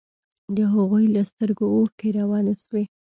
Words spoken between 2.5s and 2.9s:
سوې.